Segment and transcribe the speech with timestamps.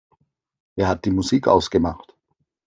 [0.75, 2.15] Wer hat die Musik ausgemacht?